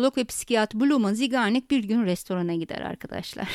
psikolog 0.00 0.18
ve 0.18 0.24
psikiyatr 0.24 0.80
Blumen 0.80 1.14
Zigarnik 1.14 1.70
bir 1.70 1.84
gün 1.84 2.04
restorana 2.04 2.54
gider 2.54 2.80
arkadaşlar. 2.80 3.48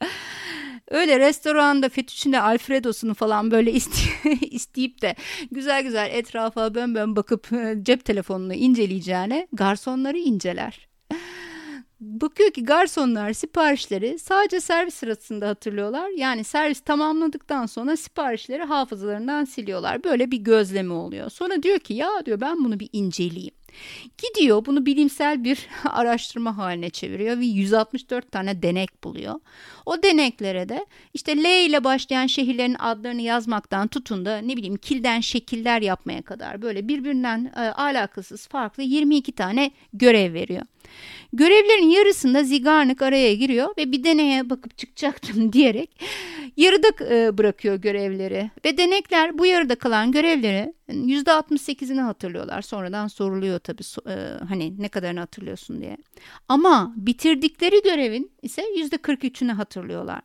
Öyle 0.90 1.18
restoranda 1.18 1.88
fettuccine 1.88 2.40
alfredosunu 2.40 3.14
falan 3.14 3.50
böyle 3.50 3.72
isteyip 4.50 5.02
de 5.02 5.14
güzel 5.50 5.82
güzel 5.82 6.10
etrafa 6.12 6.74
bön 6.74 6.94
bön 6.94 7.16
bakıp 7.16 7.52
e, 7.52 7.78
cep 7.82 8.04
telefonunu 8.04 8.54
inceleyeceğine 8.54 9.48
garsonları 9.52 10.18
inceler. 10.18 10.88
Bakıyor 12.00 12.50
ki 12.50 12.64
garsonlar 12.64 13.32
siparişleri 13.32 14.18
sadece 14.18 14.60
servis 14.60 14.94
sırasında 14.94 15.48
hatırlıyorlar. 15.48 16.08
Yani 16.08 16.44
servis 16.44 16.80
tamamladıktan 16.80 17.66
sonra 17.66 17.96
siparişleri 17.96 18.62
hafızalarından 18.62 19.44
siliyorlar. 19.44 20.04
Böyle 20.04 20.30
bir 20.30 20.38
gözleme 20.38 20.94
oluyor. 20.94 21.30
Sonra 21.30 21.62
diyor 21.62 21.78
ki 21.78 21.94
ya 21.94 22.10
diyor 22.26 22.40
ben 22.40 22.64
bunu 22.64 22.80
bir 22.80 22.88
inceleyeyim. 22.92 23.54
Gidiyor 24.18 24.66
bunu 24.66 24.86
bilimsel 24.86 25.44
bir 25.44 25.66
araştırma 25.84 26.56
haline 26.56 26.90
çeviriyor 26.90 27.38
ve 27.38 27.44
164 27.44 28.32
tane 28.32 28.62
denek 28.62 29.04
buluyor. 29.04 29.34
O 29.86 30.02
deneklere 30.02 30.68
de 30.68 30.86
işte 31.14 31.36
L 31.36 31.66
ile 31.66 31.84
başlayan 31.84 32.26
şehirlerin 32.26 32.76
adlarını 32.78 33.22
yazmaktan 33.22 33.88
tutun 33.88 34.24
da 34.24 34.38
ne 34.38 34.56
bileyim 34.56 34.76
kilden 34.76 35.20
şekiller 35.20 35.82
yapmaya 35.82 36.22
kadar 36.22 36.62
böyle 36.62 36.88
birbirinden 36.88 37.52
e, 37.56 37.60
alakasız 37.60 38.46
farklı 38.46 38.82
22 38.82 39.32
tane 39.32 39.70
görev 39.92 40.34
veriyor. 40.34 40.62
Görevlerin 41.32 41.90
yarısında 41.90 42.42
Zigarnik 42.44 43.02
araya 43.02 43.34
giriyor 43.34 43.68
ve 43.78 43.92
bir 43.92 44.04
deneye 44.04 44.50
bakıp 44.50 44.78
çıkacaktım 44.78 45.52
diyerek 45.52 46.00
yarıda 46.56 47.14
e, 47.14 47.38
bırakıyor 47.38 47.76
görevleri. 47.76 48.50
Ve 48.64 48.78
denekler 48.78 49.38
bu 49.38 49.46
yarıda 49.46 49.74
kalan 49.74 50.12
görevleri 50.12 50.74
%68'ini 50.88 52.00
hatırlıyorlar. 52.00 52.62
Sonradan 52.62 53.08
soruluyor 53.08 53.58
tabii 53.58 53.82
e, 54.08 54.14
hani 54.48 54.82
ne 54.82 54.88
kadarını 54.88 55.20
hatırlıyorsun 55.20 55.80
diye. 55.80 55.96
Ama 56.48 56.92
bitirdikleri 56.96 57.82
görevin 57.82 58.32
ise 58.42 58.62
%43'ünü 58.62 59.52
hatırlıyorlar. 59.52 60.20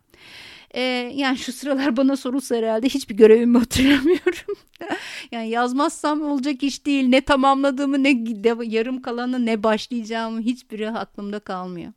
Ee, 0.74 0.82
yani 1.16 1.38
şu 1.38 1.54
sıralar 1.54 1.98
bana 1.98 2.16
sorulsa 2.16 2.56
herhalde 2.56 2.90
hiçbir 2.90 3.16
görevimi 3.16 3.58
hatırlamıyorum. 3.58 4.56
yani 5.32 5.50
yazmazsam 5.50 6.22
olacak 6.22 6.64
iş 6.64 6.86
değil. 6.86 7.08
Ne 7.08 7.22
tamamladığımı 7.22 8.04
ne 8.04 8.24
yarım 8.64 9.02
kalanı 9.02 9.46
ne 9.46 9.64
başlayacağımı 9.64 10.42
hiçbiri 10.42 10.90
aklımda 10.90 11.40
kalmıyor. 11.40 11.92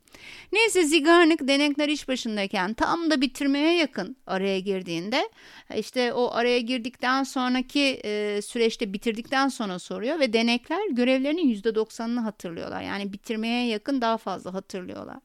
Neyse 0.51 0.83
Zigarnik 0.83 1.47
denekler 1.47 1.89
iş 1.89 2.07
başındayken 2.07 2.73
tam 2.73 3.11
da 3.11 3.21
bitirmeye 3.21 3.77
yakın 3.77 4.17
araya 4.27 4.59
girdiğinde 4.59 5.29
işte 5.77 6.13
o 6.13 6.31
araya 6.33 6.59
girdikten 6.59 7.23
sonraki 7.23 8.01
e, 8.05 8.41
süreçte 8.41 8.93
bitirdikten 8.93 9.47
sonra 9.47 9.79
soruyor 9.79 10.19
ve 10.19 10.33
denekler 10.33 10.89
görevlerinin 10.91 11.55
%90'ını 11.55 12.19
hatırlıyorlar. 12.19 12.81
Yani 12.81 13.13
bitirmeye 13.13 13.67
yakın 13.67 14.01
daha 14.01 14.17
fazla 14.17 14.53
hatırlıyorlar. 14.53 15.17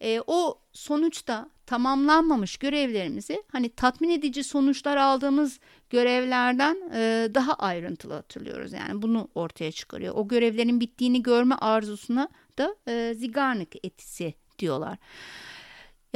E, 0.00 0.20
o 0.26 0.58
sonuçta 0.72 1.50
tamamlanmamış 1.66 2.56
görevlerimizi 2.56 3.42
hani 3.52 3.68
tatmin 3.68 4.10
edici 4.10 4.44
sonuçlar 4.44 4.96
aldığımız 4.96 5.60
görevlerden 5.90 6.76
e, 6.94 7.28
daha 7.34 7.52
ayrıntılı 7.54 8.14
hatırlıyoruz. 8.14 8.72
Yani 8.72 9.02
bunu 9.02 9.28
ortaya 9.34 9.72
çıkarıyor. 9.72 10.14
O 10.14 10.28
görevlerin 10.28 10.80
bittiğini 10.80 11.22
görme 11.22 11.54
arzusuna 11.54 12.28
da 12.58 12.76
e, 12.88 13.14
Zigarnik 13.14 13.84
etisi 13.84 14.34
diyorlar. 14.58 14.98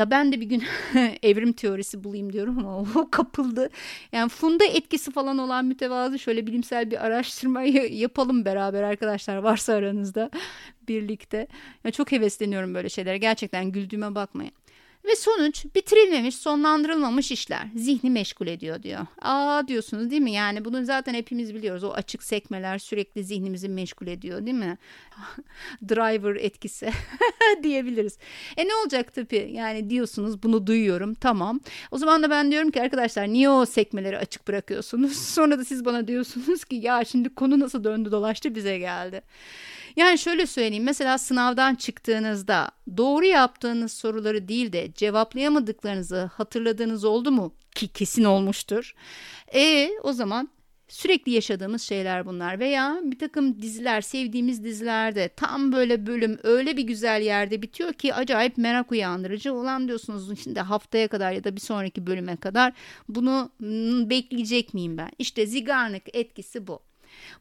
Ya 0.01 0.11
ben 0.11 0.33
de 0.33 0.41
bir 0.41 0.47
gün 0.47 0.63
evrim 1.23 1.53
teorisi 1.53 2.05
bulayım 2.05 2.33
diyorum 2.33 2.59
ama 2.59 2.87
o 3.01 3.11
kapıldı. 3.11 3.71
Yani 4.13 4.29
funda 4.29 4.65
etkisi 4.65 5.11
falan 5.11 5.39
olan 5.39 5.65
mütevazı 5.65 6.19
şöyle 6.19 6.47
bilimsel 6.47 6.91
bir 6.91 7.07
araştırma 7.07 7.63
yapalım 7.91 8.45
beraber 8.45 8.83
arkadaşlar 8.83 9.37
varsa 9.37 9.75
aranızda 9.75 10.31
birlikte. 10.89 11.47
Ya 11.85 11.91
çok 11.91 12.13
hevesleniyorum 12.13 12.75
böyle 12.75 12.89
şeylere. 12.89 13.19
Gerçekten 13.19 13.73
güldüğüme 13.73 14.15
bakmayın. 14.15 14.53
Ve 15.05 15.17
sonuç 15.17 15.67
bitirilmemiş, 15.75 16.37
sonlandırılmamış 16.37 17.31
işler 17.31 17.67
zihni 17.75 18.11
meşgul 18.11 18.47
ediyor 18.47 18.83
diyor. 18.83 19.07
Aa 19.23 19.69
diyorsunuz 19.69 20.11
değil 20.11 20.23
mi? 20.23 20.33
Yani 20.33 20.65
bunu 20.65 20.85
zaten 20.85 21.15
hepimiz 21.15 21.55
biliyoruz. 21.55 21.85
O 21.85 21.91
açık 21.91 22.23
sekmeler 22.23 22.79
sürekli 22.79 23.25
zihnimizi 23.25 23.69
meşgul 23.69 24.07
ediyor 24.07 24.47
değil 24.47 24.57
mi? 24.57 24.79
Driver 25.89 26.37
etkisi 26.37 26.91
diyebiliriz. 27.63 28.19
E 28.57 28.69
ne 28.69 28.75
olacak 28.75 29.15
tabii? 29.15 29.51
Yani 29.53 29.91
diyorsunuz 29.91 30.43
bunu 30.43 30.67
duyuyorum 30.67 31.15
tamam. 31.15 31.61
O 31.91 31.99
zaman 31.99 32.23
da 32.23 32.31
ben 32.31 32.51
diyorum 32.51 32.71
ki 32.71 32.83
arkadaşlar 32.83 33.29
niye 33.29 33.51
o 33.51 33.67
sekmeleri 33.67 34.19
açık 34.19 34.49
bırakıyorsunuz? 34.49 35.17
Sonra 35.35 35.59
da 35.59 35.65
siz 35.65 35.85
bana 35.85 36.09
diyorsunuz 36.09 36.65
ki 36.65 36.77
ya 36.77 37.05
şimdi 37.05 37.35
konu 37.35 37.61
nasıl 37.61 37.85
döndü 37.85 38.11
dolaştı 38.13 38.55
bize 38.55 38.79
geldi. 38.79 39.23
Yani 39.97 40.19
şöyle 40.19 40.47
söyleyeyim 40.47 40.85
mesela 40.85 41.19
sınavdan 41.19 41.75
çıktığınızda 41.75 42.71
doğru 42.97 43.25
yaptığınız 43.25 43.93
soruları 43.93 44.49
değil 44.49 44.73
de 44.73 44.93
cevaplayamadıklarınızı 44.95 46.31
hatırladığınız 46.35 47.05
oldu 47.05 47.31
mu? 47.31 47.55
Ki 47.75 47.89
kesin 47.89 48.25
olmuştur. 48.25 48.95
E 49.55 49.91
o 50.03 50.13
zaman 50.13 50.49
sürekli 50.89 51.33
yaşadığımız 51.33 51.83
şeyler 51.83 52.27
bunlar 52.27 52.59
veya 52.59 53.01
bir 53.03 53.19
takım 53.19 53.63
diziler 53.63 54.01
sevdiğimiz 54.01 54.65
dizilerde 54.65 55.29
tam 55.29 55.73
böyle 55.73 56.07
bölüm 56.07 56.39
öyle 56.43 56.77
bir 56.77 56.83
güzel 56.83 57.23
yerde 57.23 57.63
bitiyor 57.63 57.93
ki 57.93 58.15
acayip 58.15 58.59
merak 58.59 58.93
uyandırıcı 58.93 59.55
olan 59.55 59.89
diyorsunuz 59.89 60.43
şimdi 60.45 60.61
haftaya 60.61 61.09
kadar 61.09 61.33
ya 61.33 61.45
da 61.45 61.57
bir 61.57 61.61
sonraki 61.61 62.07
bölüme 62.07 62.37
kadar 62.37 62.73
bunu 63.09 63.51
bekleyecek 64.11 64.75
miyim 64.75 64.99
ben? 64.99 65.11
İşte 65.19 65.47
Zigarnik 65.47 66.17
etkisi 66.17 66.67
bu. 66.67 66.90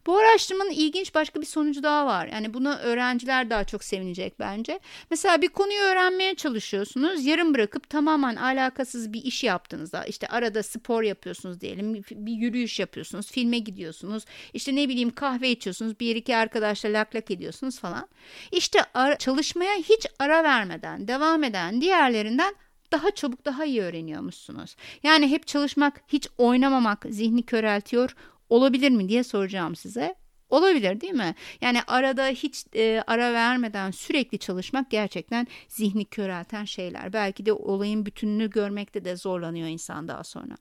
Bu 0.06 0.18
araştırmanın 0.18 0.72
ilginç 0.72 1.16
başka 1.16 1.42
bir 1.42 1.46
sonucu 1.46 1.84
daha 1.84 2.06
var. 2.06 2.28
Yani 2.28 2.54
bunu 2.54 2.76
öğrenciler 2.76 3.50
daha 3.50 3.64
çok 3.64 3.84
sevinecek 3.84 4.40
bence. 4.40 4.80
Mesela 5.10 5.42
bir 5.42 5.48
konuyu 5.48 5.80
öğrenmeye 5.80 6.36
çalışıyorsunuz. 6.36 7.26
Yarım 7.26 7.54
bırakıp 7.54 7.90
tamamen 7.90 8.36
alakasız 8.36 9.14
bir 9.14 9.24
iş 9.24 9.44
yaptığınızda 9.44 10.06
işte 10.06 10.28
arada 10.28 10.64
spor 10.64 11.04
yapıyorsunuz 11.04 11.62
diyelim. 11.62 12.04
Bir 12.12 12.34
yürüyüş 12.34 12.80
yapıyorsunuz. 12.80 13.32
Filme 13.32 13.60
gidiyorsunuz. 13.60 14.26
işte 14.54 14.76
ne 14.76 14.90
bileyim 14.90 15.10
kahve 15.10 15.50
içiyorsunuz. 15.50 16.00
Bir 16.00 16.16
iki 16.16 16.36
arkadaşla 16.36 16.94
lak 16.94 17.16
lak 17.16 17.32
ediyorsunuz 17.32 17.80
falan. 17.80 18.08
İşte 18.52 18.80
çalışmaya 19.20 19.76
hiç 19.76 20.08
ara 20.20 20.44
vermeden 20.44 21.08
devam 21.08 21.44
eden 21.44 21.82
diğerlerinden 21.82 22.56
daha 22.92 23.12
çabuk 23.12 23.46
daha 23.46 23.66
iyi 23.66 23.82
öğreniyormuşsunuz. 23.82 24.76
Yani 25.04 25.32
hep 25.32 25.48
çalışmak, 25.48 26.02
hiç 26.08 26.28
oynamamak 26.38 27.06
zihni 27.10 27.44
köreltiyor, 27.44 28.16
olabilir 28.50 28.92
mi 28.92 29.10
diye 29.10 29.24
soracağım 29.24 29.76
size. 29.76 30.16
Olabilir 30.50 31.02
değil 31.02 31.14
mi? 31.14 31.36
Yani 31.62 31.80
arada 31.88 32.28
hiç 32.28 32.66
e, 32.76 33.04
ara 33.08 33.34
vermeden 33.34 33.92
sürekli 33.92 34.40
çalışmak 34.40 34.92
gerçekten 34.92 35.48
zihni 35.68 36.06
körelten 36.06 36.66
şeyler. 36.66 37.14
Belki 37.14 37.46
de 37.46 37.54
olayın 37.54 38.06
bütününü 38.06 38.50
görmekte 38.50 39.06
de 39.06 39.16
zorlanıyor 39.16 39.68
insan 39.68 40.08
daha 40.08 40.24
sonra. 40.24 40.58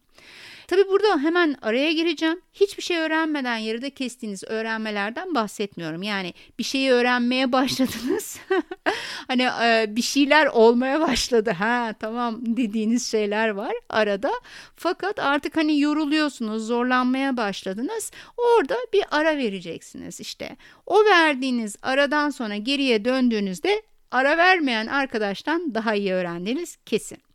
Tabi 0.69 0.89
burada 0.89 1.19
hemen 1.19 1.57
araya 1.63 1.93
gireceğim. 1.93 2.41
Hiçbir 2.53 2.83
şey 2.83 2.99
öğrenmeden 2.99 3.57
yarıda 3.57 3.91
kestiğiniz 3.91 4.45
öğrenmelerden 4.45 5.35
bahsetmiyorum. 5.35 6.03
Yani 6.03 6.35
bir 6.59 6.65
şeyi 6.65 6.91
öğrenmeye 6.91 7.53
başladınız. 7.53 8.41
hani 9.29 9.43
e, 9.43 9.87
bir 9.89 10.03
şeyler 10.03 10.47
olmaya 10.47 11.01
başladı. 11.01 11.51
Ha 11.51 11.95
tamam 12.01 12.39
dediğiniz 12.41 13.11
şeyler 13.11 13.49
var 13.49 13.73
arada. 13.89 14.31
Fakat 14.77 15.19
artık 15.19 15.57
hani 15.57 15.81
yoruluyorsunuz, 15.81 16.67
zorlanmaya 16.67 17.37
başladınız. 17.37 18.11
Orada 18.37 18.77
bir 18.93 19.05
ara 19.11 19.37
vereceksiniz 19.37 20.21
işte. 20.21 20.57
O 20.87 21.05
verdiğiniz 21.05 21.77
aradan 21.83 22.31
sonra 22.31 22.57
geriye 22.57 23.05
döndüğünüzde 23.05 23.83
ara 24.11 24.37
vermeyen 24.37 24.87
arkadaştan 24.87 25.75
daha 25.75 25.95
iyi 25.95 26.13
öğrendiniz 26.13 26.77
kesin. 26.87 27.28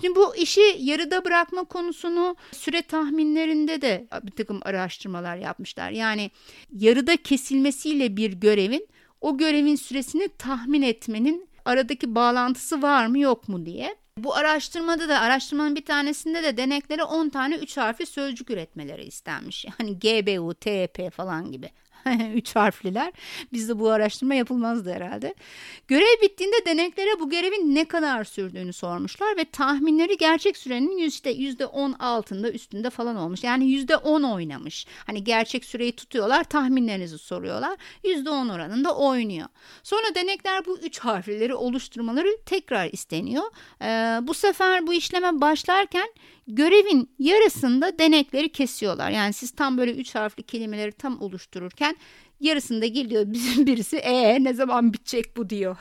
Şimdi 0.00 0.16
bu 0.16 0.36
işi 0.36 0.76
yarıda 0.78 1.24
bırakma 1.24 1.64
konusunu 1.64 2.36
süre 2.52 2.82
tahminlerinde 2.82 3.82
de 3.82 4.06
bir 4.22 4.30
takım 4.30 4.60
araştırmalar 4.64 5.36
yapmışlar. 5.36 5.90
Yani 5.90 6.30
yarıda 6.72 7.16
kesilmesiyle 7.16 8.16
bir 8.16 8.32
görevin 8.32 8.88
o 9.20 9.38
görevin 9.38 9.76
süresini 9.76 10.28
tahmin 10.28 10.82
etmenin 10.82 11.48
aradaki 11.64 12.14
bağlantısı 12.14 12.82
var 12.82 13.06
mı 13.06 13.18
yok 13.18 13.48
mu 13.48 13.66
diye. 13.66 13.96
Bu 14.18 14.34
araştırmada 14.34 15.08
da 15.08 15.20
araştırmanın 15.20 15.76
bir 15.76 15.84
tanesinde 15.84 16.42
de 16.42 16.56
deneklere 16.56 17.04
10 17.04 17.28
tane 17.28 17.56
3 17.56 17.76
harfli 17.76 18.06
sözcük 18.06 18.50
üretmeleri 18.50 19.04
istenmiş. 19.04 19.64
Yani 19.64 19.98
GBU, 19.98 20.54
TP 20.54 21.10
falan 21.12 21.52
gibi. 21.52 21.70
Üç 22.34 22.56
harfliler. 22.56 23.12
Bizde 23.52 23.78
bu 23.78 23.90
araştırma 23.90 24.34
yapılmazdı 24.34 24.92
herhalde. 24.92 25.34
Görev 25.88 26.22
bittiğinde 26.22 26.56
deneklere 26.66 27.20
bu 27.20 27.30
görevin 27.30 27.74
ne 27.74 27.84
kadar 27.84 28.24
sürdüğünü 28.24 28.72
sormuşlar 28.72 29.36
ve 29.36 29.44
tahminleri 29.44 30.16
gerçek 30.16 30.56
sürenin 30.56 30.98
yüzde 30.98 31.30
yüzde 31.30 31.66
on 31.66 31.92
altında 31.92 32.52
üstünde 32.52 32.90
falan 32.90 33.16
olmuş. 33.16 33.44
Yani 33.44 33.66
yüzde 33.66 33.96
on 33.96 34.22
oynamış. 34.22 34.86
Hani 35.06 35.24
gerçek 35.24 35.64
süreyi 35.64 35.92
tutuyorlar 35.92 36.44
tahminlerinizi 36.44 37.18
soruyorlar. 37.18 37.78
Yüzde 38.04 38.30
on 38.30 38.48
oranında 38.48 38.96
oynuyor. 38.96 39.48
Sonra 39.82 40.14
denekler 40.14 40.66
bu 40.66 40.78
üç 40.78 40.98
harflileri 40.98 41.54
oluşturmaları 41.54 42.28
tekrar 42.46 42.88
isteniyor. 42.92 43.44
Ee, 43.82 44.18
bu 44.22 44.34
sefer 44.34 44.86
bu 44.86 44.94
işleme 44.94 45.40
başlarken 45.40 46.08
görevin 46.48 47.10
yarısında 47.18 47.98
denekleri 47.98 48.52
kesiyorlar. 48.52 49.10
Yani 49.10 49.32
siz 49.32 49.50
tam 49.50 49.78
böyle 49.78 49.92
üç 49.92 50.14
harfli 50.14 50.42
kelimeleri 50.42 50.92
tam 50.92 51.22
oluştururken 51.22 51.96
Yarısında 52.40 52.86
geliyor 52.86 53.24
bizim 53.26 53.66
birisi 53.66 53.96
ee 53.96 54.44
ne 54.44 54.54
zaman 54.54 54.92
bitecek 54.92 55.36
bu 55.36 55.50
diyor. 55.50 55.76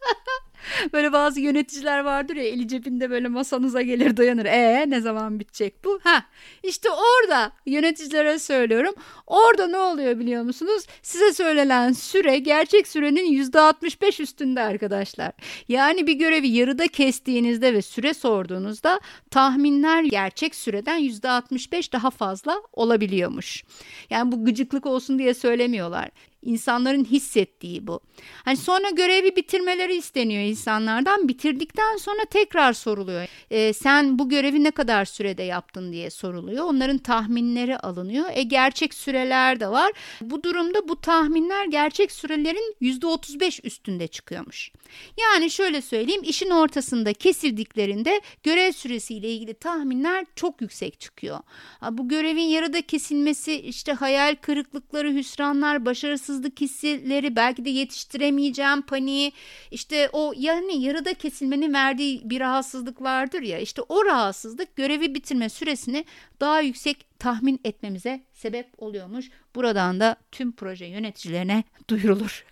böyle 0.92 1.12
bazı 1.12 1.40
yöneticiler 1.40 1.98
vardır 1.98 2.36
ya 2.36 2.44
eli 2.44 2.68
cebinde 2.68 3.10
böyle 3.10 3.28
masanıza 3.28 3.82
gelir 3.82 4.16
dayanır. 4.16 4.44
E 4.44 4.90
ne 4.90 5.00
zaman 5.00 5.40
bitecek 5.40 5.84
bu? 5.84 6.00
Ha 6.02 6.24
işte 6.62 6.88
orada 6.90 7.52
yöneticilere 7.66 8.38
söylüyorum. 8.38 8.94
Orada 9.26 9.66
ne 9.66 9.78
oluyor 9.78 10.18
biliyor 10.18 10.42
musunuz? 10.42 10.86
Size 11.02 11.32
söylenen 11.32 11.92
süre 11.92 12.38
gerçek 12.38 12.88
sürenin 12.88 13.26
yüzde 13.26 13.60
65 13.60 14.20
üstünde 14.20 14.60
arkadaşlar. 14.60 15.32
Yani 15.68 16.06
bir 16.06 16.12
görevi 16.12 16.48
yarıda 16.48 16.86
kestiğinizde 16.88 17.74
ve 17.74 17.82
süre 17.82 18.14
sorduğunuzda 18.14 19.00
tahminler 19.30 20.02
gerçek 20.02 20.54
süreden 20.54 20.96
yüzde 20.96 21.30
65 21.30 21.92
daha 21.92 22.10
fazla 22.10 22.62
olabiliyormuş. 22.72 23.64
Yani 24.10 24.32
bu 24.32 24.44
gıcıklık 24.44 24.86
olsun 24.86 25.18
diye 25.18 25.34
söylemiyorlar. 25.34 26.10
İnsanların 26.42 27.04
hissettiği 27.04 27.86
bu. 27.86 28.00
Hani 28.44 28.56
sonra 28.56 28.90
görevi 28.90 29.36
bitirmeleri 29.36 29.96
isteniyor 29.96 30.42
insanlardan. 30.42 31.28
Bitirdikten 31.28 31.96
sonra 31.96 32.24
tekrar 32.30 32.72
soruluyor. 32.72 33.26
E, 33.50 33.72
sen 33.72 34.18
bu 34.18 34.28
görevi 34.28 34.64
ne 34.64 34.70
kadar 34.70 35.04
sürede 35.04 35.42
yaptın 35.42 35.92
diye 35.92 36.10
soruluyor. 36.10 36.64
Onların 36.64 36.98
tahminleri 36.98 37.78
alınıyor. 37.78 38.24
E 38.32 38.42
gerçek 38.42 38.94
süreler 38.94 39.60
de 39.60 39.68
var. 39.68 39.92
Bu 40.20 40.42
durumda 40.42 40.88
bu 40.88 41.00
tahminler 41.00 41.66
gerçek 41.66 42.12
sürelerin 42.12 42.76
%35 42.82 43.66
üstünde 43.66 44.06
çıkıyormuş. 44.06 44.72
Yani 45.20 45.50
şöyle 45.50 45.80
söyleyeyim 45.82 46.22
işin 46.24 46.50
ortasında 46.50 47.12
kesildiklerinde 47.12 48.20
görev 48.42 48.72
süresiyle 48.72 49.32
ilgili 49.32 49.54
tahminler 49.54 50.26
çok 50.36 50.60
yüksek 50.60 51.00
çıkıyor. 51.00 51.38
Bu 51.90 52.08
görevin 52.08 52.42
yarıda 52.42 52.82
kesilmesi 52.82 53.54
işte 53.54 53.92
hayal 53.92 54.36
kırıklıkları, 54.40 55.14
hüsranlar, 55.14 55.84
başarısızlık 56.38 56.60
hisleri 56.60 57.36
belki 57.36 57.64
de 57.64 57.70
yetiştiremeyeceğim 57.70 58.82
paniği 58.82 59.32
işte 59.70 60.08
o 60.12 60.32
yani 60.36 60.82
yarıda 60.82 61.14
kesilmenin 61.14 61.74
verdiği 61.74 62.20
bir 62.24 62.40
rahatsızlık 62.40 63.02
vardır 63.02 63.42
ya 63.42 63.58
işte 63.58 63.82
o 63.88 64.04
rahatsızlık 64.04 64.76
görevi 64.76 65.14
bitirme 65.14 65.48
süresini 65.48 66.04
daha 66.40 66.60
yüksek 66.60 67.06
tahmin 67.18 67.60
etmemize 67.64 68.20
sebep 68.32 68.66
oluyormuş. 68.78 69.30
Buradan 69.54 70.00
da 70.00 70.16
tüm 70.32 70.52
proje 70.52 70.86
yöneticilerine 70.86 71.64
duyurulur. 71.90 72.44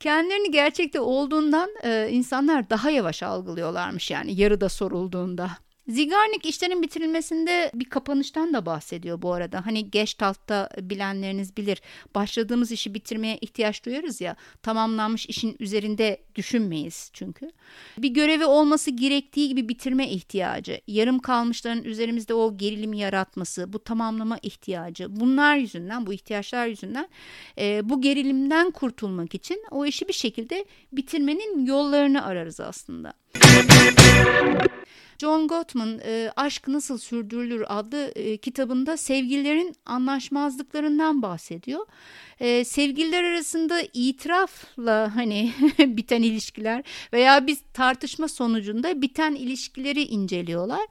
Kendilerini 0.00 0.50
gerçekte 0.50 1.00
olduğundan 1.00 1.70
insanlar 2.10 2.70
daha 2.70 2.90
yavaş 2.90 3.22
algılıyorlarmış 3.22 4.10
yani 4.10 4.40
yarıda 4.40 4.68
sorulduğunda. 4.68 5.50
Zigarnik 5.88 6.46
işlerin 6.46 6.82
bitirilmesinde 6.82 7.70
bir 7.74 7.84
kapanıştan 7.84 8.52
da 8.52 8.66
bahsediyor 8.66 9.22
bu 9.22 9.32
arada. 9.32 9.66
Hani 9.66 9.90
Gestalt'ta 9.90 10.68
bilenleriniz 10.80 11.56
bilir. 11.56 11.82
Başladığımız 12.14 12.72
işi 12.72 12.94
bitirmeye 12.94 13.38
ihtiyaç 13.40 13.84
duyarız 13.84 14.20
ya. 14.20 14.36
Tamamlanmış 14.62 15.26
işin 15.26 15.56
üzerinde 15.60 16.20
düşünmeyiz 16.34 17.10
çünkü. 17.12 17.50
Bir 17.98 18.08
görevi 18.08 18.44
olması 18.44 18.90
gerektiği 18.90 19.48
gibi 19.48 19.68
bitirme 19.68 20.08
ihtiyacı, 20.08 20.80
yarım 20.86 21.18
kalmışların 21.18 21.84
üzerimizde 21.84 22.34
o 22.34 22.56
gerilimi 22.56 22.98
yaratması, 22.98 23.72
bu 23.72 23.84
tamamlama 23.84 24.38
ihtiyacı. 24.42 25.06
Bunlar 25.20 25.56
yüzünden, 25.56 26.06
bu 26.06 26.12
ihtiyaçlar 26.12 26.66
yüzünden 26.66 27.08
e, 27.58 27.88
bu 27.88 28.00
gerilimden 28.00 28.70
kurtulmak 28.70 29.34
için 29.34 29.64
o 29.70 29.86
işi 29.86 30.08
bir 30.08 30.12
şekilde 30.12 30.64
bitirmenin 30.92 31.66
yollarını 31.66 32.24
ararız 32.24 32.60
aslında. 32.60 33.12
John 35.22 35.48
Gottman 35.48 36.00
e, 36.04 36.32
Aşk 36.36 36.68
Nasıl 36.68 36.98
Sürdürülür 36.98 37.64
adlı 37.68 38.12
e, 38.14 38.36
kitabında 38.36 38.96
sevgililerin 38.96 39.76
anlaşmazlıklarından 39.86 41.22
bahsediyor 41.22 41.86
e, 42.42 42.64
sevgililer 42.64 43.24
arasında 43.24 43.82
itirafla 43.92 45.16
hani 45.16 45.52
biten 45.78 46.22
ilişkiler 46.22 46.82
veya 47.12 47.46
bir 47.46 47.58
tartışma 47.74 48.28
sonucunda 48.28 49.02
biten 49.02 49.34
ilişkileri 49.34 50.02
inceliyorlar. 50.02 50.86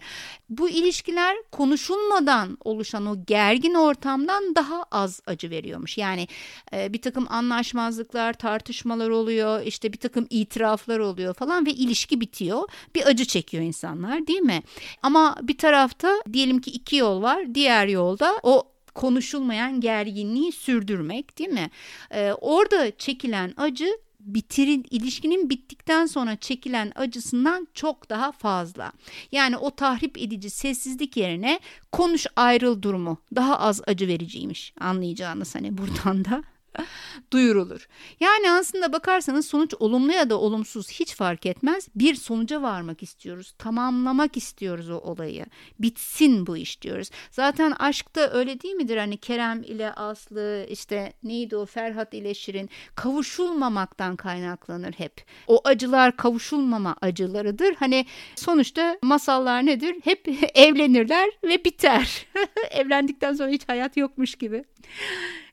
Bu 0.49 0.69
ilişkiler 0.69 1.37
konuşulmadan 1.51 2.57
oluşan 2.63 3.05
o 3.05 3.25
gergin 3.25 3.73
ortamdan 3.73 4.55
daha 4.55 4.83
az 4.91 5.21
acı 5.25 5.49
veriyormuş. 5.49 5.97
Yani 5.97 6.27
e, 6.73 6.93
bir 6.93 7.01
takım 7.01 7.27
anlaşmazlıklar, 7.29 8.33
tartışmalar 8.33 9.09
oluyor, 9.09 9.61
işte 9.61 9.93
bir 9.93 9.97
takım 9.97 10.27
itiraflar 10.29 10.99
oluyor 10.99 11.33
falan 11.33 11.65
ve 11.65 11.71
ilişki 11.71 12.21
bitiyor. 12.21 12.69
Bir 12.95 13.07
acı 13.07 13.25
çekiyor 13.25 13.63
insanlar 13.63 14.20
değil 14.27 14.41
mi? 14.41 14.63
Ama 15.03 15.35
bir 15.41 15.57
tarafta 15.57 16.21
diyelim 16.33 16.61
ki 16.61 16.71
iki 16.71 16.95
yol 16.95 17.21
var. 17.21 17.55
Diğer 17.55 17.87
yolda 17.87 18.39
o 18.43 18.71
konuşulmayan 18.95 19.81
gerginliği 19.81 20.51
sürdürmek 20.51 21.39
değil 21.39 21.49
mi? 21.49 21.69
Ee, 22.11 22.33
orada 22.41 22.97
çekilen 22.97 23.53
acı 23.57 23.87
bitirin 24.19 24.85
ilişkinin 24.91 25.49
bittikten 25.49 26.05
sonra 26.05 26.35
çekilen 26.35 26.91
acısından 26.95 27.67
çok 27.73 28.09
daha 28.09 28.31
fazla. 28.31 28.91
Yani 29.31 29.57
o 29.57 29.71
tahrip 29.71 30.17
edici 30.17 30.49
sessizlik 30.49 31.17
yerine 31.17 31.59
konuş 31.91 32.25
ayrıl 32.35 32.81
durumu 32.81 33.17
daha 33.35 33.59
az 33.59 33.81
acı 33.87 34.07
vericiymiş 34.07 34.73
anlayacağınız 34.79 35.55
hani 35.55 35.77
buradan 35.77 36.25
da. 36.25 36.43
duyurulur. 37.33 37.87
Yani 38.19 38.51
aslında 38.51 38.93
bakarsanız 38.93 39.45
sonuç 39.45 39.73
olumlu 39.79 40.11
ya 40.11 40.29
da 40.29 40.39
olumsuz 40.39 40.89
hiç 40.91 41.15
fark 41.15 41.45
etmez. 41.45 41.87
Bir 41.95 42.15
sonuca 42.15 42.61
varmak 42.61 43.03
istiyoruz. 43.03 43.53
Tamamlamak 43.57 44.37
istiyoruz 44.37 44.89
o 44.89 44.97
olayı. 44.97 45.45
Bitsin 45.79 46.47
bu 46.47 46.57
iş 46.57 46.81
diyoruz. 46.81 47.09
Zaten 47.31 47.71
aşkta 47.71 48.29
öyle 48.31 48.61
değil 48.61 48.73
midir? 48.73 48.97
Hani 48.97 49.17
Kerem 49.17 49.63
ile 49.63 49.93
Aslı 49.93 50.65
işte 50.69 51.13
neydi 51.23 51.55
o 51.55 51.65
Ferhat 51.65 52.13
ile 52.13 52.33
Şirin 52.33 52.69
kavuşulmamaktan 52.95 54.15
kaynaklanır 54.15 54.93
hep. 54.93 55.25
O 55.47 55.61
acılar 55.63 56.17
kavuşulmama 56.17 56.95
acılarıdır. 57.01 57.75
Hani 57.75 58.05
sonuçta 58.35 58.97
masallar 59.01 59.65
nedir? 59.65 59.95
Hep 60.03 60.27
evlenirler 60.55 61.29
ve 61.43 61.65
biter. 61.65 62.27
Evlendikten 62.71 63.33
sonra 63.33 63.49
hiç 63.49 63.69
hayat 63.69 63.97
yokmuş 63.97 64.35
gibi. 64.35 64.63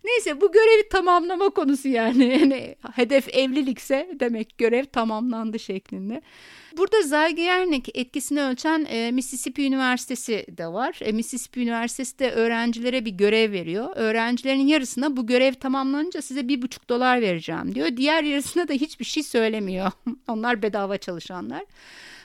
Neyse 0.04 0.40
bu 0.40 0.52
görevi 0.52 0.88
tamamlama 1.08 1.50
konusu 1.50 1.88
yani. 1.88 2.24
yani 2.40 2.76
hedef 2.94 3.28
evlilikse 3.34 4.08
demek 4.20 4.58
görev 4.58 4.84
tamamlandı 4.84 5.58
şeklinde. 5.58 6.22
Burada 6.76 7.02
Zeigernik 7.02 7.98
etkisini 7.98 8.42
ölçen 8.42 8.86
e, 8.88 9.10
Mississippi 9.10 9.66
Üniversitesi 9.66 10.46
de 10.48 10.66
var. 10.66 10.98
E, 11.00 11.12
Mississippi 11.12 11.60
Üniversitesi 11.60 12.18
de 12.18 12.30
öğrencilere 12.30 13.04
bir 13.04 13.10
görev 13.10 13.52
veriyor. 13.52 13.88
Öğrencilerin 13.94 14.66
yarısına 14.66 15.16
bu 15.16 15.26
görev 15.26 15.54
tamamlanınca 15.54 16.22
size 16.22 16.48
bir 16.48 16.62
buçuk 16.62 16.88
dolar 16.88 17.20
vereceğim 17.20 17.74
diyor. 17.74 17.88
Diğer 17.96 18.22
yarısına 18.22 18.68
da 18.68 18.72
hiçbir 18.72 19.04
şey 19.04 19.22
söylemiyor. 19.22 19.90
Onlar 20.28 20.62
bedava 20.62 20.98
çalışanlar. 20.98 21.62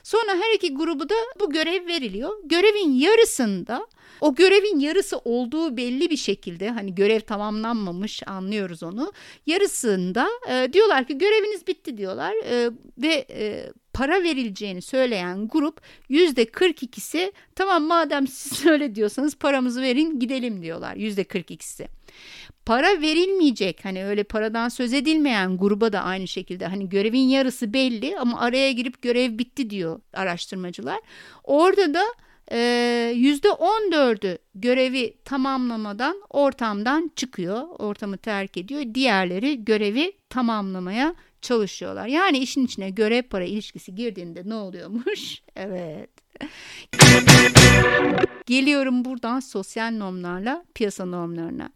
Sonra 0.04 0.32
her 0.32 0.56
iki 0.56 0.74
grubu 0.74 1.10
da 1.10 1.16
bu 1.40 1.50
görev 1.50 1.88
veriliyor. 1.88 2.32
Görevin 2.46 2.92
yarısında 2.92 3.88
o 4.22 4.36
görevin 4.36 4.80
yarısı 4.80 5.18
olduğu 5.18 5.78
belli 5.78 6.10
bir 6.10 6.18
şekilde 6.18 6.70
hani 6.70 6.96
görev 6.96 7.20
tamamlanmamış 7.20 8.24
anlıyoruz 8.28 8.84
onu. 8.84 9.14
Yarısında 9.46 10.30
e, 10.50 10.74
diyorlar 10.74 11.08
ki 11.08 11.18
göreviniz 11.18 11.68
bitti 11.68 11.98
diyorlar 11.98 12.34
e, 12.46 12.72
ve 12.98 13.26
e, 13.30 13.72
para 13.94 14.24
verileceğini 14.24 14.82
söyleyen 14.82 15.48
grup 15.48 15.82
yüzde 16.10 16.44
42'si 16.44 17.32
tamam 17.56 17.84
madem 17.84 18.28
siz 18.28 18.66
öyle 18.72 18.96
diyorsanız 18.96 19.36
paramızı 19.36 19.82
verin 19.82 20.20
gidelim 20.20 20.62
diyorlar 20.62 20.96
yüzde 20.96 21.22
42'si. 21.22 21.88
Para 22.66 23.02
verilmeyecek 23.02 23.86
hani 23.86 24.06
öyle 24.06 24.24
paradan 24.24 24.70
söz 24.70 24.94
edilmeyen 24.94 25.58
gruba 25.58 25.94
da 25.94 26.02
aynı 26.02 26.28
şekilde 26.28 26.68
hani 26.68 26.90
görevin 26.90 27.30
yarısı 27.30 27.74
belli 27.74 28.20
ama 28.20 28.40
araya 28.40 28.72
girip 28.72 29.02
görev 29.02 29.38
bitti 29.38 29.70
diyor 29.70 30.00
araştırmacılar. 30.14 31.00
Orada 31.44 31.94
da 31.94 32.04
yüzde 33.12 33.48
14'ü 33.48 34.38
görevi 34.56 35.18
tamamlamadan 35.26 36.22
ortamdan 36.30 37.12
çıkıyor, 37.16 37.68
ortamı 37.80 38.18
terk 38.18 38.58
ediyor. 38.58 38.82
Diğerleri 38.94 39.66
görevi 39.66 40.14
tamamlamaya 40.30 41.16
çalışıyorlar. 41.42 42.08
Yani 42.08 42.38
işin 42.38 42.66
içine 42.66 42.90
görev 42.90 43.24
para 43.24 43.44
ilişkisi 43.44 43.96
girdiğinde 43.96 44.42
ne 44.46 44.56
oluyormuş? 44.56 45.42
evet. 45.56 46.10
Geliyorum 48.46 49.06
buradan 49.06 49.40
sosyal 49.40 49.92
normlarla 49.92 50.66
piyasa 50.76 51.06
normlarına. 51.06 51.70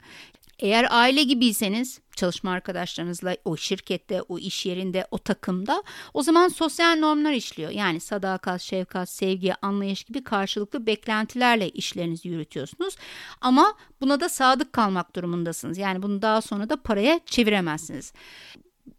Eğer 0.60 0.88
aile 0.90 1.24
gibiyseniz 1.24 2.00
çalışma 2.16 2.52
arkadaşlarınızla 2.52 3.38
o 3.46 3.58
şirkette, 3.58 4.22
o 4.22 4.40
iş 4.40 4.66
yerinde, 4.66 5.08
o 5.12 5.18
takımda 5.18 5.84
o 6.14 6.24
zaman 6.24 6.48
sosyal 6.48 6.96
normlar 6.96 7.32
işliyor. 7.32 7.72
Yani 7.72 8.00
sadakat, 8.00 8.62
şefkat, 8.62 9.10
sevgi, 9.10 9.54
anlayış 9.62 10.04
gibi 10.04 10.24
karşılıklı 10.24 10.86
beklentilerle 10.86 11.70
işlerinizi 11.70 12.30
yürütüyorsunuz. 12.30 12.96
Ama 13.42 13.74
buna 14.02 14.20
da 14.20 14.30
sadık 14.30 14.74
kalmak 14.74 15.16
durumundasınız. 15.16 15.78
Yani 15.78 16.04
bunu 16.04 16.22
daha 16.22 16.42
sonra 16.42 16.70
da 16.70 16.82
paraya 16.82 17.20
çeviremezsiniz 17.26 18.14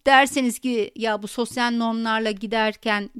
derseniz 0.06 0.58
ki 0.58 0.90
ya 0.96 1.22
bu 1.22 1.28
sosyal 1.28 1.70
normlarla 1.70 2.30
giderken 2.30 3.10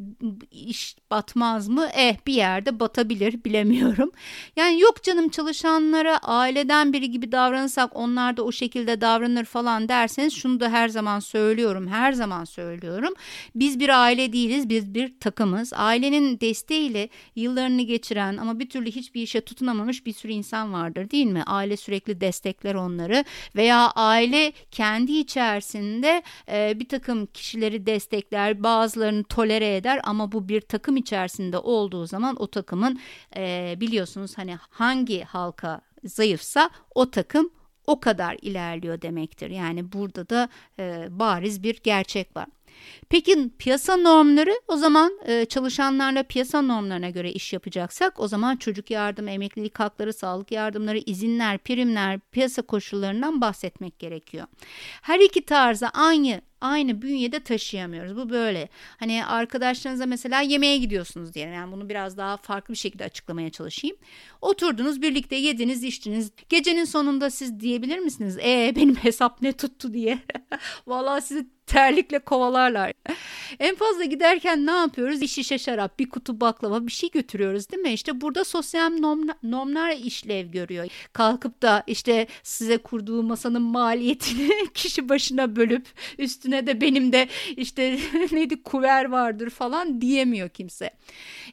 iş 0.68 0.96
batmaz 1.10 1.68
mı? 1.68 1.88
Eh 1.94 2.16
bir 2.26 2.34
yerde 2.34 2.80
batabilir 2.80 3.44
bilemiyorum. 3.44 4.12
Yani 4.56 4.80
yok 4.80 5.02
canım 5.02 5.28
çalışanlara 5.28 6.18
aileden 6.18 6.92
biri 6.92 7.10
gibi 7.10 7.32
davranırsak 7.32 7.96
onlar 7.96 8.36
da 8.36 8.42
o 8.42 8.52
şekilde 8.52 9.00
davranır 9.00 9.44
falan 9.44 9.88
derseniz 9.88 10.32
şunu 10.34 10.60
da 10.60 10.70
her 10.70 10.88
zaman 10.88 11.20
söylüyorum. 11.20 11.88
Her 11.88 12.12
zaman 12.12 12.44
söylüyorum. 12.44 13.14
Biz 13.54 13.80
bir 13.80 14.02
aile 14.02 14.32
değiliz. 14.32 14.68
Biz 14.68 14.94
bir 14.94 15.20
takımız. 15.20 15.72
Ailenin 15.72 16.40
desteğiyle 16.40 17.08
yıllarını 17.36 17.82
geçiren 17.82 18.36
ama 18.36 18.58
bir 18.58 18.68
türlü 18.70 18.90
hiçbir 18.90 19.22
işe 19.22 19.40
tutunamamış 19.40 20.06
bir 20.06 20.12
sürü 20.12 20.32
insan 20.32 20.72
vardır 20.72 21.10
değil 21.10 21.26
mi? 21.26 21.42
Aile 21.46 21.76
sürekli 21.76 22.20
destekler 22.20 22.74
onları 22.74 23.24
veya 23.56 23.90
aile 23.90 24.52
kendi 24.70 25.12
içerisinde 25.12 26.22
e, 26.48 26.80
bir 26.80 26.88
takım 26.88 27.26
kişileri 27.26 27.86
destekler, 27.86 28.62
bazılarını 28.62 29.24
tolere 29.24 29.76
eder 29.76 30.00
ama 30.04 30.32
bu 30.32 30.48
bir 30.48 30.57
takım 30.60 30.96
içerisinde 30.96 31.58
olduğu 31.58 32.06
zaman 32.06 32.36
o 32.42 32.46
takımın 32.46 33.00
e, 33.36 33.74
biliyorsunuz 33.80 34.38
hani 34.38 34.56
hangi 34.60 35.22
halka 35.22 35.80
zayıfsa 36.04 36.70
o 36.94 37.10
takım 37.10 37.50
o 37.86 38.00
kadar 38.00 38.36
ilerliyor 38.42 39.02
demektir. 39.02 39.50
Yani 39.50 39.92
burada 39.92 40.28
da 40.28 40.48
e, 40.78 41.06
bariz 41.10 41.62
bir 41.62 41.80
gerçek 41.82 42.36
var. 42.36 42.46
Peki 43.08 43.50
piyasa 43.58 43.96
normları 43.96 44.60
o 44.68 44.76
zaman 44.76 45.18
e, 45.26 45.44
çalışanlarla 45.44 46.22
piyasa 46.22 46.62
normlarına 46.62 47.10
göre 47.10 47.32
iş 47.32 47.52
yapacaksak 47.52 48.20
o 48.20 48.28
zaman 48.28 48.56
çocuk 48.56 48.90
yardım, 48.90 49.28
emeklilik 49.28 49.80
hakları, 49.80 50.12
sağlık 50.12 50.52
yardımları, 50.52 50.98
izinler, 50.98 51.58
primler, 51.58 52.20
piyasa 52.32 52.62
koşullarından 52.62 53.40
bahsetmek 53.40 53.98
gerekiyor. 53.98 54.46
Her 55.02 55.20
iki 55.20 55.44
tarzı 55.44 55.88
aynı 55.88 56.40
aynı 56.60 57.02
bünyede 57.02 57.40
taşıyamıyoruz. 57.40 58.16
Bu 58.16 58.30
böyle. 58.30 58.68
Hani 58.96 59.24
arkadaşlarınıza 59.24 60.06
mesela 60.06 60.40
yemeğe 60.40 60.78
gidiyorsunuz 60.78 61.34
diyelim. 61.34 61.54
Yani 61.54 61.72
bunu 61.72 61.88
biraz 61.88 62.16
daha 62.16 62.36
farklı 62.36 62.72
bir 62.72 62.78
şekilde 62.78 63.04
açıklamaya 63.04 63.50
çalışayım. 63.50 63.96
Oturdunuz 64.40 65.02
birlikte 65.02 65.36
yediniz 65.36 65.84
içtiniz. 65.84 66.30
Gecenin 66.48 66.84
sonunda 66.84 67.30
siz 67.30 67.60
diyebilir 67.60 67.98
misiniz? 67.98 68.38
E 68.38 68.72
benim 68.76 68.94
hesap 69.02 69.42
ne 69.42 69.52
tuttu 69.52 69.94
diye. 69.94 70.18
Vallahi 70.86 71.22
sizi 71.22 71.57
terlikle 71.68 72.18
kovalarlar. 72.18 72.92
en 73.58 73.74
fazla 73.74 74.04
giderken 74.04 74.66
ne 74.66 74.70
yapıyoruz? 74.70 75.20
Bir 75.20 75.26
şişe 75.26 75.58
şarap, 75.58 75.98
bir 75.98 76.08
kutu 76.08 76.40
baklava 76.40 76.86
bir 76.86 76.92
şey 76.92 77.10
götürüyoruz 77.10 77.70
değil 77.70 77.82
mi? 77.82 77.92
İşte 77.92 78.20
burada 78.20 78.44
sosyal 78.44 78.90
normlar, 78.90 79.36
normlar 79.42 79.90
işlev 79.90 80.46
görüyor. 80.46 80.86
Kalkıp 81.12 81.62
da 81.62 81.82
işte 81.86 82.26
size 82.42 82.78
kurduğu 82.78 83.22
masanın 83.22 83.62
maliyetini 83.62 84.50
kişi 84.74 85.08
başına 85.08 85.56
bölüp 85.56 85.86
üstüne 86.18 86.66
de 86.66 86.80
benim 86.80 87.12
de 87.12 87.28
işte 87.56 87.98
neydi 88.32 88.62
kuver 88.62 89.04
vardır 89.04 89.50
falan 89.50 90.00
diyemiyor 90.00 90.48
kimse. 90.48 90.90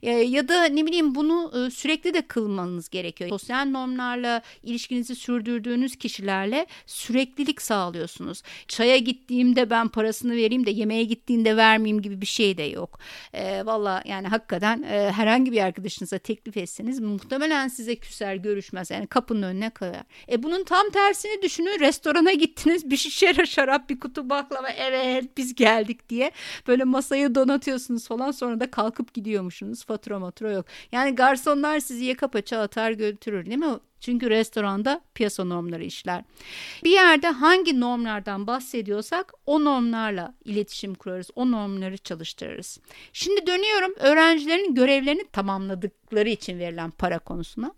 E, 0.01 0.11
ya 0.11 0.47
da 0.47 0.65
ne 0.65 0.85
bileyim 0.85 1.15
bunu 1.15 1.51
e, 1.55 1.71
sürekli 1.71 2.13
de 2.13 2.21
kılmanız 2.21 2.89
gerekiyor. 2.89 3.29
Sosyal 3.29 3.65
normlarla 3.65 4.41
ilişkinizi 4.63 5.15
sürdürdüğünüz 5.15 5.95
kişilerle 5.95 6.65
süreklilik 6.85 7.61
sağlıyorsunuz. 7.61 8.41
Çaya 8.67 8.97
gittiğimde 8.97 9.69
ben 9.69 9.87
para 9.87 10.04
parasını 10.05 10.31
vereyim 10.35 10.65
de 10.65 10.71
yemeğe 10.71 11.03
gittiğinde 11.03 11.57
vermeyeyim 11.57 12.01
gibi 12.01 12.21
bir 12.21 12.25
şey 12.25 12.57
de 12.57 12.63
yok. 12.63 12.99
E, 13.33 13.65
Valla 13.65 14.01
yani 14.05 14.27
hakikaten 14.27 14.83
e, 14.83 15.11
herhangi 15.11 15.51
bir 15.51 15.61
arkadaşınıza 15.61 16.17
teklif 16.17 16.57
etseniz 16.57 16.99
muhtemelen 16.99 17.67
size 17.67 17.95
küser 17.95 18.35
görüşmez. 18.35 18.91
Yani 18.91 19.07
kapının 19.07 19.43
önüne 19.43 19.69
koyar. 19.69 20.03
E 20.31 20.43
bunun 20.43 20.63
tam 20.63 20.89
tersini 20.89 21.41
düşünün. 21.41 21.79
Restorana 21.79 22.31
gittiniz 22.33 22.89
bir 22.89 22.97
şişe 22.97 23.45
şarap 23.45 23.89
bir 23.89 23.99
kutu 23.99 24.29
baklava 24.29 24.69
evet 24.69 25.37
biz 25.37 25.55
geldik 25.55 26.09
diye 26.09 26.31
böyle 26.67 26.83
masayı 26.83 27.35
donatıyorsunuz 27.35 28.07
falan 28.07 28.31
sonra 28.31 28.59
da 28.59 28.71
kalkıp 28.71 29.13
gidiyormuşsunuz. 29.13 29.85
Fatura 29.85 30.19
matura 30.19 30.51
yok. 30.51 30.65
Yani 30.91 31.15
garsonlar 31.15 31.79
sizi 31.79 32.05
yaka 32.05 32.27
paça 32.27 32.59
atar 32.59 32.91
götürür 32.91 33.45
değil 33.45 33.57
mi? 33.57 33.79
Çünkü 34.05 34.29
restoranda 34.29 35.01
piyasa 35.15 35.43
normları 35.43 35.83
işler. 35.83 36.23
Bir 36.83 36.91
yerde 36.91 37.27
hangi 37.27 37.79
normlardan 37.79 38.47
bahsediyorsak 38.47 39.33
o 39.45 39.63
normlarla 39.63 40.33
iletişim 40.45 40.95
kurarız. 40.95 41.29
O 41.35 41.51
normları 41.51 41.97
çalıştırırız. 41.97 42.79
Şimdi 43.13 43.47
dönüyorum 43.47 43.93
öğrencilerin 43.99 44.75
görevlerini 44.75 45.23
tamamladıkları 46.15 46.29
için 46.29 46.59
verilen 46.59 46.91
para 46.91 47.19
konusuna. 47.19 47.71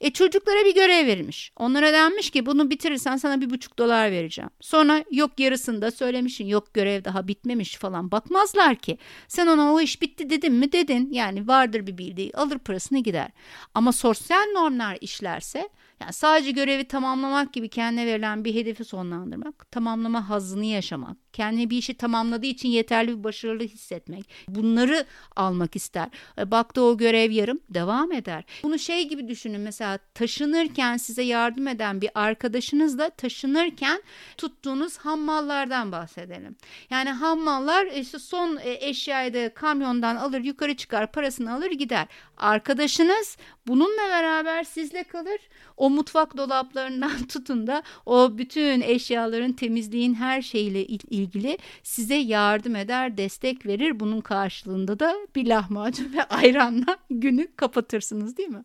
E 0.00 0.10
çocuklara 0.10 0.64
bir 0.64 0.74
görev 0.74 1.06
verilmiş. 1.06 1.52
Onlara 1.56 1.92
denmiş 1.92 2.30
ki 2.30 2.46
bunu 2.46 2.70
bitirirsen 2.70 3.16
sana 3.16 3.40
bir 3.40 3.50
buçuk 3.50 3.78
dolar 3.78 4.10
vereceğim. 4.10 4.50
Sonra 4.60 5.04
yok 5.10 5.40
yarısında 5.40 5.90
söylemişsin 5.90 6.46
yok 6.46 6.74
görev 6.74 7.04
daha 7.04 7.22
bitmemiş 7.28 7.76
falan 7.76 8.10
bakmazlar 8.10 8.76
ki. 8.76 8.98
Sen 9.28 9.46
ona 9.46 9.72
o 9.72 9.80
iş 9.80 10.02
bitti 10.02 10.30
dedin 10.30 10.52
mi 10.52 10.72
dedin. 10.72 11.12
Yani 11.12 11.48
vardır 11.48 11.86
bir 11.86 11.98
bildiği 11.98 12.32
alır 12.34 12.58
parasını 12.58 12.98
gider. 12.98 13.30
Ama 13.74 13.92
sosyal 13.92 14.44
normlar 14.54 14.98
işlerse 15.00 15.68
yani 16.00 16.12
sadece 16.12 16.50
görevi 16.50 16.84
tamamlamak 16.84 17.52
gibi 17.52 17.68
kendine 17.68 18.06
verilen 18.06 18.44
bir 18.44 18.54
hedefi 18.54 18.84
sonlandırmak, 18.84 19.70
tamamlama 19.72 20.28
hazını 20.28 20.64
yaşamak, 20.64 21.16
kendine 21.32 21.70
bir 21.70 21.78
işi 21.78 21.94
tamamladığı 21.94 22.46
için 22.46 22.68
yeterli 22.68 23.18
bir 23.18 23.24
başarılı 23.24 23.64
hissetmek, 23.64 24.30
bunları 24.48 25.06
almak 25.36 25.76
ister. 25.76 26.08
E, 26.38 26.50
baktı 26.50 26.82
o 26.82 26.96
görev 26.96 27.30
yarım, 27.30 27.60
devam 27.74 28.12
eder. 28.12 28.44
Bunu 28.62 28.78
şey 28.78 29.08
gibi 29.08 29.28
düşünün 29.28 29.60
mesela 29.60 29.98
taşınırken 30.14 30.96
size 30.96 31.22
yardım 31.22 31.68
eden 31.68 32.00
bir 32.00 32.10
arkadaşınızla 32.14 33.10
taşınırken 33.10 34.02
tuttuğunuz 34.36 34.98
hammallardan 34.98 35.92
bahsedelim. 35.92 36.56
Yani 36.90 37.10
hammallar 37.10 37.86
işte 37.86 38.18
son 38.18 38.56
e, 38.56 38.78
eşyayı 38.80 39.34
da 39.34 39.54
kamyondan 39.54 40.16
alır 40.16 40.40
yukarı 40.40 40.76
çıkar 40.76 41.12
parasını 41.12 41.54
alır 41.54 41.70
gider. 41.70 42.06
Arkadaşınız 42.36 43.36
bununla 43.66 44.08
beraber 44.08 44.64
sizle 44.64 45.04
kalır. 45.04 45.40
O 45.76 45.90
mutfak 45.90 46.36
dolaplarından 46.36 47.26
tutun 47.28 47.66
da 47.66 47.82
o 48.06 48.38
bütün 48.38 48.80
eşyaların 48.80 49.52
temizliğin 49.52 50.14
her 50.14 50.42
şeyle 50.42 50.86
ilgili 50.86 51.58
size 51.82 52.14
yardım 52.14 52.76
eder, 52.76 53.16
destek 53.16 53.66
verir. 53.66 54.00
Bunun 54.00 54.20
karşılığında 54.20 54.98
da 54.98 55.14
bir 55.34 55.46
lahmacun 55.46 56.12
ve 56.12 56.24
ayranla 56.24 56.98
günü 57.10 57.48
kapatırsınız 57.56 58.36
değil 58.36 58.48
mi? 58.48 58.64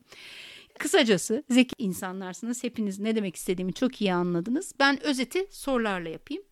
Kısacası 0.80 1.44
zeki 1.50 1.76
insanlarsınız. 1.78 2.64
Hepiniz 2.64 3.00
ne 3.00 3.16
demek 3.16 3.36
istediğimi 3.36 3.74
çok 3.74 4.02
iyi 4.02 4.14
anladınız. 4.14 4.74
Ben 4.80 5.04
özeti 5.04 5.48
sorularla 5.52 6.10
yapayım. 6.10 6.44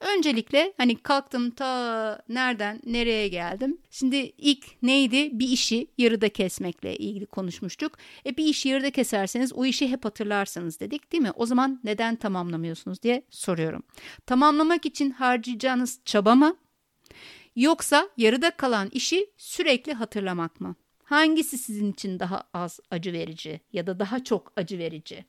Öncelikle 0.00 0.72
hani 0.76 0.96
kalktım 0.96 1.50
ta 1.50 2.22
nereden 2.28 2.80
nereye 2.86 3.28
geldim. 3.28 3.78
Şimdi 3.90 4.16
ilk 4.16 4.82
neydi? 4.82 5.38
Bir 5.38 5.48
işi 5.48 5.86
yarıda 5.98 6.28
kesmekle 6.28 6.96
ilgili 6.96 7.26
konuşmuştuk. 7.26 7.98
E 8.26 8.36
bir 8.36 8.44
işi 8.44 8.68
yarıda 8.68 8.90
keserseniz 8.90 9.52
o 9.52 9.64
işi 9.64 9.88
hep 9.88 10.04
hatırlarsınız 10.04 10.80
dedik 10.80 11.12
değil 11.12 11.22
mi? 11.22 11.30
O 11.34 11.46
zaman 11.46 11.80
neden 11.84 12.16
tamamlamıyorsunuz 12.16 13.02
diye 13.02 13.22
soruyorum. 13.30 13.82
Tamamlamak 14.26 14.86
için 14.86 15.10
harcayacağınız 15.10 16.00
çaba 16.04 16.34
mı? 16.34 16.56
Yoksa 17.56 18.08
yarıda 18.16 18.50
kalan 18.50 18.88
işi 18.92 19.26
sürekli 19.36 19.92
hatırlamak 19.92 20.60
mı? 20.60 20.76
Hangisi 21.04 21.58
sizin 21.58 21.92
için 21.92 22.18
daha 22.18 22.42
az 22.54 22.80
acı 22.90 23.12
verici 23.12 23.60
ya 23.72 23.86
da 23.86 23.98
daha 23.98 24.24
çok 24.24 24.52
acı 24.56 24.78
verici? 24.78 25.24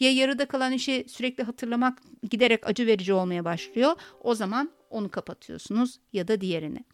Ya 0.00 0.12
yarıda 0.12 0.46
kalan 0.46 0.72
işi 0.72 1.04
sürekli 1.08 1.44
hatırlamak 1.44 1.98
giderek 2.30 2.66
acı 2.66 2.86
verici 2.86 3.12
olmaya 3.12 3.44
başlıyor. 3.44 3.92
O 4.20 4.34
zaman 4.34 4.70
onu 4.92 5.10
kapatıyorsunuz 5.10 5.98
ya 6.12 6.28
da 6.28 6.40
diğerini. 6.40 6.84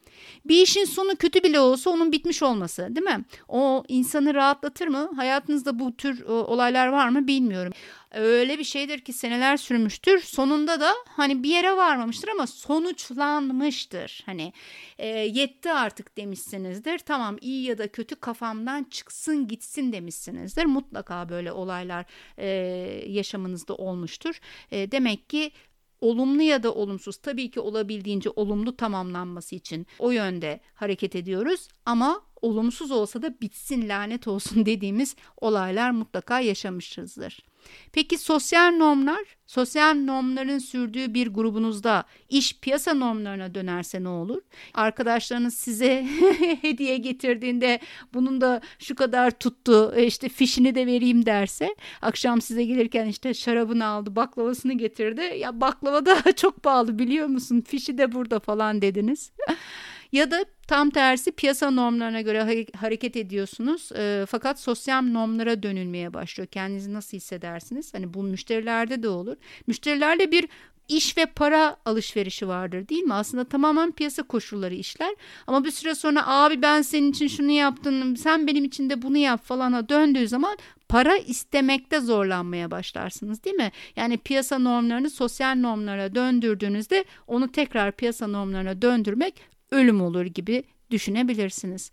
Bir 0.44 0.62
işin 0.62 0.84
sonu 0.84 1.16
kötü 1.16 1.42
bile 1.42 1.60
olsa 1.60 1.90
onun 1.90 2.12
bitmiş 2.12 2.42
olması 2.42 2.96
değil 2.96 3.16
mi? 3.16 3.24
O 3.48 3.84
insanı 3.88 4.34
rahatlatır 4.34 4.88
mı? 4.88 5.10
Hayatınızda 5.16 5.78
bu 5.78 5.96
tür 5.96 6.24
o, 6.24 6.32
olaylar 6.32 6.88
var 6.88 7.08
mı 7.08 7.26
bilmiyorum. 7.26 7.72
Öyle 8.14 8.58
bir 8.58 8.64
şeydir 8.64 8.98
ki 8.98 9.12
seneler 9.12 9.56
sürmüştür. 9.56 10.20
Sonunda 10.20 10.80
da 10.80 10.94
hani 11.06 11.42
bir 11.42 11.48
yere 11.48 11.76
varmamıştır 11.76 12.28
ama 12.28 12.46
sonuçlanmıştır. 12.46 14.22
Hani 14.26 14.52
e, 14.98 15.06
yetti 15.08 15.72
artık 15.72 16.16
demişsinizdir. 16.16 16.98
Tamam 16.98 17.36
iyi 17.40 17.64
ya 17.64 17.78
da 17.78 17.88
kötü 17.88 18.16
kafamdan 18.16 18.84
çıksın 18.84 19.48
gitsin 19.48 19.92
demişsinizdir. 19.92 20.64
Mutlaka 20.64 21.28
böyle 21.28 21.52
olaylar 21.52 22.06
e, 22.38 22.46
yaşamınızda 23.06 23.74
olmuştur. 23.74 24.40
E, 24.70 24.92
demek 24.92 25.30
ki 25.30 25.50
olumlu 26.00 26.42
ya 26.42 26.62
da 26.62 26.74
olumsuz 26.74 27.16
tabii 27.16 27.50
ki 27.50 27.60
olabildiğince 27.60 28.30
olumlu 28.30 28.76
tamamlanması 28.76 29.54
için 29.54 29.86
o 29.98 30.10
yönde 30.10 30.60
hareket 30.74 31.16
ediyoruz 31.16 31.68
ama 31.86 32.20
olumsuz 32.42 32.90
olsa 32.90 33.22
da 33.22 33.40
bitsin 33.40 33.88
lanet 33.88 34.28
olsun 34.28 34.66
dediğimiz 34.66 35.16
olaylar 35.40 35.90
mutlaka 35.90 36.40
yaşamışızdır. 36.40 37.42
Peki 37.92 38.18
sosyal 38.18 38.70
normlar, 38.70 39.36
sosyal 39.46 39.94
normların 39.94 40.58
sürdüğü 40.58 41.14
bir 41.14 41.26
grubunuzda 41.26 42.04
iş 42.28 42.60
piyasa 42.60 42.94
normlarına 42.94 43.54
dönerse 43.54 44.04
ne 44.04 44.08
olur? 44.08 44.42
Arkadaşlarınız 44.74 45.54
size 45.54 46.06
hediye 46.62 46.96
getirdiğinde 46.96 47.80
bunun 48.14 48.40
da 48.40 48.60
şu 48.78 48.94
kadar 48.94 49.30
tuttu 49.30 49.92
e, 49.96 50.06
işte 50.06 50.28
fişini 50.28 50.74
de 50.74 50.86
vereyim 50.86 51.26
derse 51.26 51.74
akşam 52.02 52.40
size 52.40 52.64
gelirken 52.64 53.06
işte 53.06 53.34
şarabını 53.34 53.86
aldı 53.86 54.16
baklavasını 54.16 54.72
getirdi 54.72 55.20
ya 55.38 55.60
baklava 55.60 56.06
da 56.06 56.32
çok 56.36 56.62
pahalı 56.62 56.98
biliyor 56.98 57.26
musun 57.26 57.60
fişi 57.60 57.98
de 57.98 58.12
burada 58.12 58.40
falan 58.40 58.82
dediniz. 58.82 59.32
Ya 60.12 60.30
da 60.30 60.44
tam 60.66 60.90
tersi 60.90 61.32
piyasa 61.32 61.70
normlarına 61.70 62.20
göre 62.20 62.66
hareket 62.76 63.16
ediyorsunuz 63.16 63.92
e, 63.92 64.24
fakat 64.28 64.60
sosyal 64.60 65.02
normlara 65.02 65.62
dönülmeye 65.62 66.14
başlıyor. 66.14 66.46
Kendinizi 66.46 66.92
nasıl 66.94 67.16
hissedersiniz? 67.16 67.94
Hani 67.94 68.14
bu 68.14 68.22
müşterilerde 68.22 69.02
de 69.02 69.08
olur. 69.08 69.36
Müşterilerle 69.66 70.32
bir 70.32 70.48
iş 70.88 71.16
ve 71.18 71.26
para 71.26 71.76
alışverişi 71.84 72.48
vardır 72.48 72.88
değil 72.88 73.02
mi? 73.02 73.14
Aslında 73.14 73.44
tamamen 73.44 73.92
piyasa 73.92 74.22
koşulları 74.22 74.74
işler. 74.74 75.14
Ama 75.46 75.64
bir 75.64 75.70
süre 75.70 75.94
sonra 75.94 76.26
abi 76.26 76.62
ben 76.62 76.82
senin 76.82 77.10
için 77.10 77.28
şunu 77.28 77.50
yaptım, 77.50 78.16
sen 78.16 78.46
benim 78.46 78.64
için 78.64 78.90
de 78.90 79.02
bunu 79.02 79.16
yap 79.16 79.44
falana 79.44 79.88
döndüğü 79.88 80.28
zaman 80.28 80.58
para 80.88 81.16
istemekte 81.16 82.00
zorlanmaya 82.00 82.70
başlarsınız 82.70 83.44
değil 83.44 83.56
mi? 83.56 83.72
Yani 83.96 84.18
piyasa 84.18 84.58
normlarını 84.58 85.10
sosyal 85.10 85.56
normlara 85.56 86.14
döndürdüğünüzde 86.14 87.04
onu 87.26 87.52
tekrar 87.52 87.92
piyasa 87.92 88.26
normlarına 88.26 88.82
döndürmek 88.82 89.57
ölüm 89.70 90.00
olur 90.00 90.26
gibi 90.26 90.62
düşünebilirsiniz. 90.90 91.90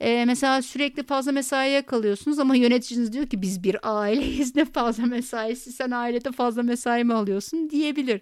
Ee, 0.00 0.24
mesela 0.24 0.62
sürekli 0.62 1.02
fazla 1.02 1.32
mesaiye 1.32 1.82
kalıyorsunuz 1.82 2.38
ama 2.38 2.56
yöneticiniz 2.56 3.12
diyor 3.12 3.26
ki 3.26 3.42
biz 3.42 3.62
bir 3.64 3.76
aileyiz 3.82 4.56
ne 4.56 4.64
fazla 4.64 5.06
mesaisi 5.06 5.72
sen 5.72 5.90
ailede 5.90 6.32
fazla 6.32 6.62
mesai 6.62 7.04
mi 7.04 7.14
alıyorsun 7.14 7.70
diyebilir 7.70 8.20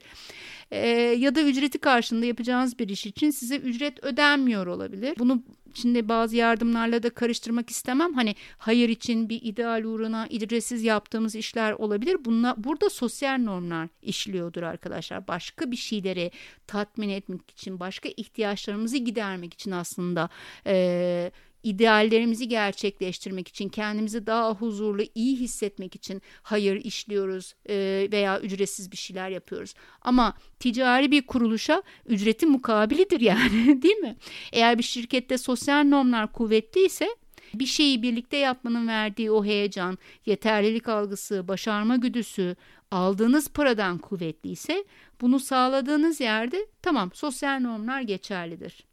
e, 0.71 0.89
ya 1.19 1.35
da 1.35 1.43
ücreti 1.43 1.79
karşılığında 1.79 2.27
yapacağınız 2.27 2.79
bir 2.79 2.89
iş 2.89 3.07
için 3.07 3.31
size 3.31 3.57
ücret 3.57 4.05
ödenmiyor 4.05 4.67
olabilir. 4.67 5.15
Bunu 5.19 5.43
şimdi 5.77 6.09
bazı 6.09 6.37
yardımlarla 6.37 7.03
da 7.03 7.11
karıştırmak 7.11 7.71
istemem. 7.71 8.15
Hani 8.15 8.35
hayır 8.59 8.89
için 8.89 9.29
bir 9.29 9.43
ideal 9.43 9.85
uğruna 9.85 10.29
ücretsiz 10.31 10.83
yaptığımız 10.83 11.35
işler 11.35 11.73
olabilir. 11.73 12.17
Bunlar, 12.25 12.65
burada 12.65 12.91
sosyal 12.91 13.39
normlar 13.39 13.89
işliyordur 14.03 14.63
arkadaşlar. 14.63 15.29
Başka 15.29 15.71
bir 15.71 15.77
şeyleri 15.77 16.31
tatmin 16.67 17.09
etmek 17.09 17.51
için, 17.51 17.81
başka 17.81 18.09
ihtiyaçlarımızı 18.17 18.97
gidermek 18.97 19.55
için 19.55 19.71
aslında 19.71 20.29
e, 20.67 21.31
ideallerimizi 21.67 22.49
gerçekleştirmek 22.49 23.49
için, 23.49 23.69
kendimizi 23.69 24.27
daha 24.27 24.55
huzurlu, 24.55 25.03
iyi 25.15 25.37
hissetmek 25.37 25.95
için 25.95 26.23
hayır 26.43 26.85
işliyoruz 26.85 27.55
e, 27.69 28.09
veya 28.13 28.41
ücretsiz 28.41 28.93
bir 28.93 28.97
şeyler 28.97 29.29
yapıyoruz. 29.29 29.75
Ama 30.03 30.35
ticari 30.61 31.11
bir 31.11 31.27
kuruluşa 31.27 31.83
ücreti 32.07 32.47
mukabilidir 32.47 33.21
yani 33.21 33.83
değil 33.83 33.97
mi? 33.97 34.17
Eğer 34.53 34.79
bir 34.79 34.83
şirkette 34.83 35.39
sosyal 35.39 35.85
normlar 35.85 36.33
kuvvetliyse 36.33 37.09
bir 37.55 37.67
şeyi 37.67 38.03
birlikte 38.03 38.37
yapmanın 38.37 38.89
verdiği 38.89 39.31
o 39.31 39.45
heyecan, 39.45 39.99
yeterlilik 40.27 40.89
algısı, 40.89 41.49
başarma 41.49 41.97
güdüsü 41.97 42.57
aldığınız 42.91 43.49
paradan 43.49 43.99
kuvvetliyse 43.99 44.85
bunu 45.21 45.41
sağladığınız 45.41 46.21
yerde 46.21 46.67
tamam 46.83 47.11
sosyal 47.15 47.61
normlar 47.61 48.01
geçerlidir. 48.01 48.85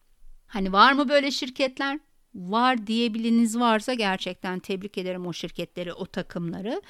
Hani 0.48 0.74
var 0.74 0.94
mı 0.94 1.10
böyle 1.10 1.32
şirketler? 1.32 2.00
Var 2.36 2.88
diyebiliniz 2.88 3.60
varsa 3.60 3.94
gerçekten 3.94 4.60
tebrik 4.60 4.98
ederim 4.98 5.28
o 5.28 5.34
şirketleri, 5.34 5.94
o 5.94 6.06
takımları 6.06 6.82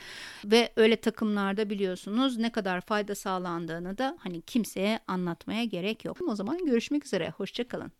ve 0.46 0.74
öyle 0.76 0.96
takımlarda 0.96 1.70
biliyorsunuz 1.70 2.38
ne 2.38 2.52
kadar 2.52 2.82
fayda 2.82 3.16
sağlandığını 3.16 3.98
da 3.98 4.18
hani 4.20 4.42
kimseye 4.42 5.00
anlatmaya 5.08 5.64
gerek 5.64 6.06
yok. 6.06 6.18
O 6.28 6.36
zaman 6.36 6.66
görüşmek 6.66 7.06
üzere, 7.06 7.30
hoşçakalın. 7.30 7.92